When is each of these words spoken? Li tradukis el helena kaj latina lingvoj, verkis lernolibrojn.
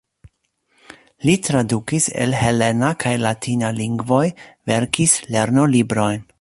Li 1.29 1.35
tradukis 1.47 2.07
el 2.25 2.33
helena 2.39 2.91
kaj 3.05 3.13
latina 3.27 3.71
lingvoj, 3.83 4.25
verkis 4.73 5.19
lernolibrojn. 5.37 6.29